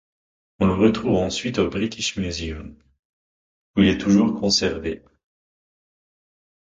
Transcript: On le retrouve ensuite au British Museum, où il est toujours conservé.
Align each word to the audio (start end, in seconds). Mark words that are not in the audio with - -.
On 0.57 0.65
le 0.65 0.73
retrouve 0.73 1.17
ensuite 1.17 1.59
au 1.59 1.69
British 1.69 2.17
Museum, 2.17 2.75
où 3.75 3.81
il 3.81 3.89
est 3.89 3.99
toujours 3.99 4.33
conservé. 4.33 5.03